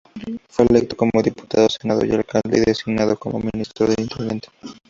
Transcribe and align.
Fue 0.49 0.65
electo 0.65 0.97
como 0.97 1.21
diputado, 1.23 1.69
senador 1.69 2.07
y 2.07 2.13
alcalde, 2.15 2.57
y 2.57 2.61
designado 2.65 3.17
como 3.19 3.39
ministro 3.39 3.85
e 3.85 4.01
intendente. 4.01 4.47